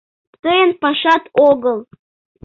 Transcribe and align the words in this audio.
Тыйын 0.41 0.71
пашат 0.81 1.23
огыл. 1.49 1.77